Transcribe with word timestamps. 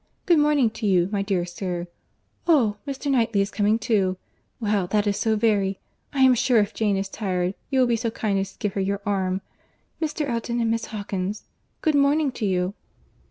Good 0.25 0.39
morning 0.39 0.71
to 0.71 0.87
you, 0.87 1.09
my 1.11 1.21
dear 1.21 1.45
sir. 1.45 1.85
Oh! 2.47 2.77
Mr. 2.87 3.11
Knightley 3.11 3.39
is 3.41 3.51
coming 3.51 3.77
too. 3.77 4.17
Well, 4.59 4.87
that 4.87 5.05
is 5.05 5.15
so 5.15 5.35
very!—I 5.35 6.21
am 6.21 6.33
sure 6.33 6.57
if 6.57 6.73
Jane 6.73 6.97
is 6.97 7.07
tired, 7.07 7.53
you 7.69 7.79
will 7.79 7.85
be 7.85 7.95
so 7.95 8.09
kind 8.09 8.39
as 8.39 8.53
to 8.53 8.57
give 8.57 8.73
her 8.73 8.81
your 8.81 9.01
arm.—Mr. 9.05 10.27
Elton, 10.27 10.59
and 10.59 10.71
Miss 10.71 10.85
Hawkins!—Good 10.85 11.93
morning 11.93 12.31
to 12.31 12.47
you." 12.47 12.73